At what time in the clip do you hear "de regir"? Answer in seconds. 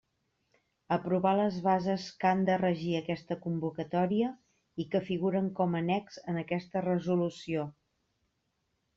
2.47-2.95